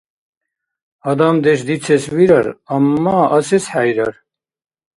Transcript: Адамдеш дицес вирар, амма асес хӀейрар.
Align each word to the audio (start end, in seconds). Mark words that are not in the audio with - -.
Адамдеш 1.11 1.59
дицес 1.69 2.03
вирар, 2.15 2.47
амма 2.75 3.19
асес 3.37 3.65
хӀейрар. 3.71 4.13